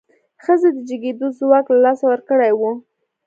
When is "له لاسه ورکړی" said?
1.73-2.51